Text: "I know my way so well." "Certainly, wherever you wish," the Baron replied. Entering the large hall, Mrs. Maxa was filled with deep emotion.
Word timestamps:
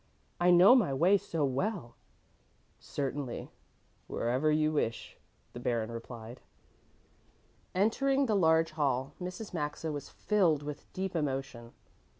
"I 0.39 0.49
know 0.49 0.73
my 0.75 0.95
way 0.95 1.15
so 1.19 1.45
well." 1.45 1.93
"Certainly, 2.79 3.51
wherever 4.07 4.51
you 4.51 4.71
wish," 4.71 5.19
the 5.53 5.59
Baron 5.59 5.91
replied. 5.91 6.41
Entering 7.75 8.25
the 8.25 8.33
large 8.33 8.71
hall, 8.71 9.13
Mrs. 9.21 9.53
Maxa 9.53 9.91
was 9.91 10.09
filled 10.09 10.63
with 10.63 10.91
deep 10.91 11.15
emotion. 11.15 11.73